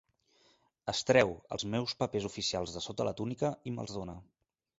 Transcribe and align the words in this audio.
Es 0.93 1.01
treu 1.09 1.33
els 1.57 1.65
meus 1.73 1.93
papers 1.99 2.25
oficials 2.31 2.75
de 2.79 2.83
sota 2.87 3.07
la 3.11 3.15
túnica 3.21 3.53
i 3.73 3.77
me'ls 3.79 3.95
dóna. 4.01 4.19